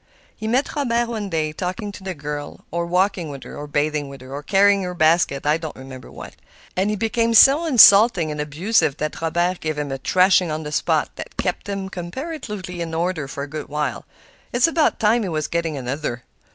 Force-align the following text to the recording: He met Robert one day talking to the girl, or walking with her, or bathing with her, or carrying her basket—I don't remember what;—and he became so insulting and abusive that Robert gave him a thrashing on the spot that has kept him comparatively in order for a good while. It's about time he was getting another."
He 0.35 0.47
met 0.47 0.73
Robert 0.75 1.07
one 1.09 1.29
day 1.29 1.53
talking 1.53 1.91
to 1.91 2.01
the 2.01 2.15
girl, 2.15 2.65
or 2.71 2.87
walking 2.87 3.29
with 3.29 3.43
her, 3.43 3.55
or 3.55 3.67
bathing 3.67 4.09
with 4.09 4.21
her, 4.21 4.33
or 4.33 4.41
carrying 4.41 4.81
her 4.81 4.95
basket—I 4.95 5.57
don't 5.57 5.75
remember 5.75 6.09
what;—and 6.09 6.89
he 6.89 6.95
became 6.95 7.35
so 7.35 7.65
insulting 7.67 8.31
and 8.31 8.41
abusive 8.41 8.97
that 8.97 9.21
Robert 9.21 9.59
gave 9.59 9.77
him 9.77 9.91
a 9.91 9.99
thrashing 9.99 10.49
on 10.49 10.63
the 10.63 10.71
spot 10.71 11.11
that 11.17 11.27
has 11.37 11.43
kept 11.43 11.69
him 11.69 11.87
comparatively 11.87 12.81
in 12.81 12.95
order 12.95 13.27
for 13.27 13.43
a 13.43 13.47
good 13.47 13.67
while. 13.69 14.05
It's 14.51 14.65
about 14.65 14.99
time 14.99 15.21
he 15.21 15.29
was 15.29 15.47
getting 15.47 15.77
another." 15.77 16.23